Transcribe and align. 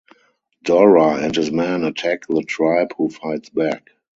Dora 0.63 1.23
and 1.23 1.35
his 1.35 1.51
men 1.51 1.83
attack 1.83 2.25
the 2.27 2.41
tribe 2.41 2.89
who 2.97 3.07
fights 3.07 3.51
back. 3.51 3.91